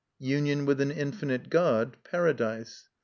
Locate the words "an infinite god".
0.81-1.95